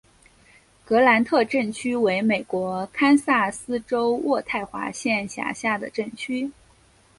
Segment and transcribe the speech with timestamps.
[0.83, 6.51] 格兰特镇区为美国堪萨斯州渥太华县辖下的镇区。